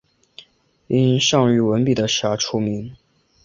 [0.87, 2.91] 因善于文笔的事而出名。